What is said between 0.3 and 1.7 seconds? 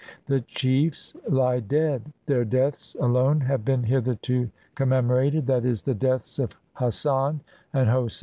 chiefs lie